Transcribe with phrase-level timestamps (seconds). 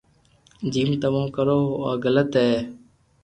[0.71, 2.51] جيم تموو ڪرو ھون آ غلط ي